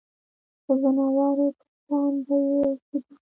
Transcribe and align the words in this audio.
د 0.65 0.67
ځناورو 0.81 1.47
په 1.57 1.65
شان 1.83 2.13
به 2.25 2.35
یې 2.45 2.57
اوسېدل. 2.67 3.15